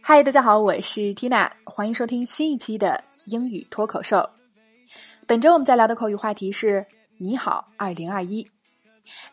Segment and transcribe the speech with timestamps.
[0.00, 4.28] 嗨，大家好，我是 Tina，欢迎收听新一期的英语脱口秀。
[5.26, 6.86] 本周我们在聊的口语话题是
[7.18, 8.48] “你好，二零二一”。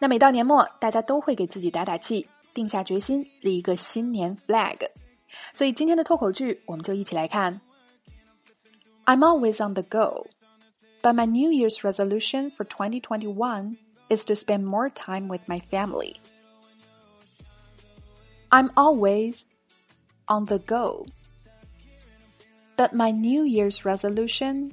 [0.00, 4.88] 那每到年末，大家都会给自己打打气，定下决心，立一个新年 flag。
[5.52, 7.60] 所以今天的脱口剧，我们就一起来看。
[9.04, 10.26] I'm always on the go,
[11.02, 13.76] but my New Year's resolution for 2021
[14.08, 16.16] is to spend more time with my family.
[18.48, 19.42] I'm always
[20.27, 21.05] on the go.
[22.75, 24.71] But my New Year's resolution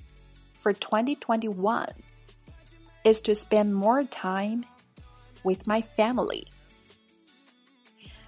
[0.55, 1.89] for 2021
[3.05, 4.65] is to spend more time
[5.43, 6.47] with my family.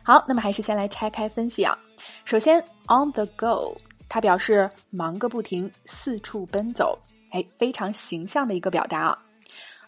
[0.03, 1.79] 好，那么还是先来拆开分析啊。
[2.25, 3.77] 首先，on the go，
[4.09, 6.99] 它表示忙个不停，四处奔走，
[7.31, 9.19] 哎，非常形象的一个表达啊。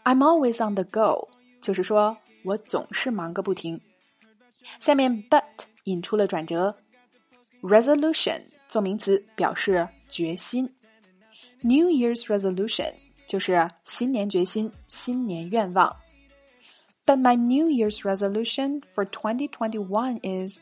[0.05, 1.29] I'm always on the go，
[1.63, 3.81] 就是说我总是忙个不停。
[4.79, 5.43] 下面，but
[5.85, 6.77] 引出了转折。
[7.65, 10.65] Resolution 做名词表示决心，
[11.61, 12.95] New Year's resolution
[13.27, 15.95] 就是新年决心、新年愿望。
[17.05, 20.59] But my New Year's resolution for 2021 is，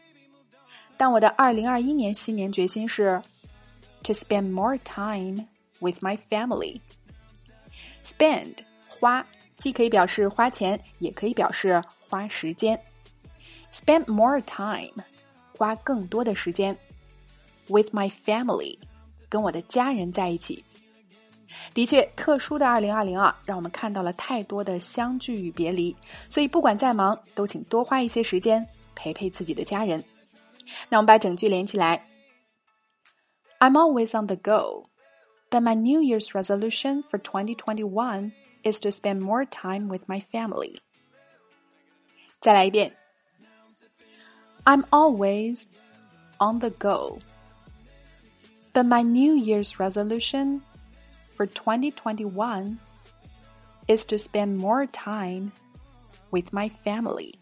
[0.97, 3.23] 但我的二零二一年新年决心是
[4.03, 5.47] to spend more time
[5.81, 8.57] with my family。Spend
[8.89, 9.25] 花
[9.57, 12.81] 既可以表示花钱，也可以表示花时间。
[13.71, 15.05] Spend more time
[15.57, 16.77] 花更多的时间。
[17.69, 18.79] with my family，
[19.29, 20.65] 跟我的家人在一起。
[21.73, 25.97] 的确，特殊的二零二零啊，让我们看到了太多的相聚与别离。
[26.29, 30.05] 所以，不管再忙，都请多花一些时间陪陪自己的家人。
[30.91, 32.07] 那我们把整句连起来：
[33.61, 34.91] I'm always on the go,
[35.49, 40.77] but my New Year's resolution for 2021 is to spend more time with my family.
[42.41, 42.95] 再来一遍：
[44.65, 45.63] I'm always
[46.39, 47.21] on the go.
[48.74, 50.62] But my New Year's resolution
[51.38, 52.80] for 2021
[53.88, 55.52] is to spend more time
[56.32, 57.36] with my family.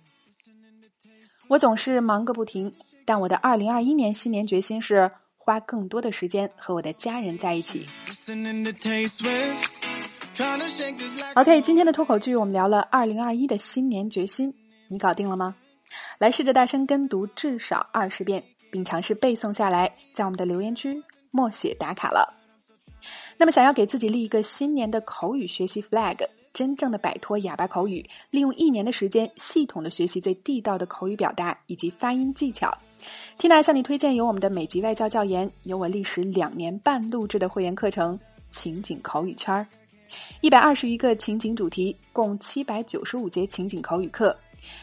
[1.47, 2.73] 我总是忙个不停，
[3.05, 7.87] 但我的二零二一年新年决心是花更多的时间和我的家人在一起。
[11.35, 14.53] OK，今天的脱口剧我们聊了二零二一的新年决心，
[14.89, 15.55] 你搞定了吗？
[16.19, 22.37] 来试着大声跟读至少二十遍，并尝试背诵下来，在我们的留言区默写打卡了。
[23.37, 32.71] 那么，想要给自己立一个新年的口语学习 flag，真正的摆脱哑巴口语，利用一年的时间系统的学习最地道的口语表达以及发音技巧
[33.39, 38.15] ，Tina 向你推荐由我们的美籍外教教研，由我历时两年半录制的会员课程
[38.51, 39.65] 《情景口语圈儿》，
[40.41, 44.37] 一百二十余个情景主题，共七百九十五节情景口语课，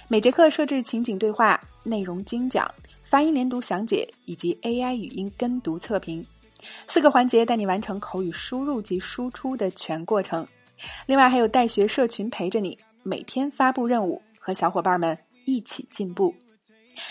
[0.09, 2.69] 每节课设置情景对话，内容精讲，
[3.05, 6.27] 发音连读详解以及 AI 语音跟读测评。
[6.87, 10.47] 四个环节带你完成口语输入及输出的全过程，
[11.07, 16.35] 另外还有带学社群陪着你，每天发布任务，和小伙伴们一起进步。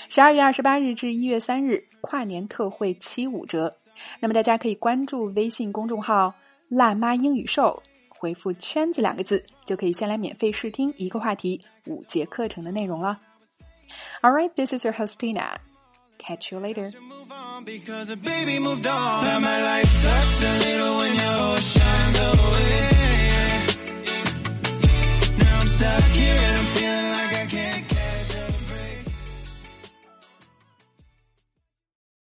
[0.09, 3.73] 十二月二十八日至一月三日跨年特惠七五折，
[4.19, 6.33] 那么大家可以关注微信公众号
[6.67, 13.17] “辣妈英语秀”，回复“圈子”两个字，就可以先来免费试听一个话题五节课程的内容了。
[14.21, 15.66] All right, this is your host Tina.
[16.17, 16.91] Catch you later.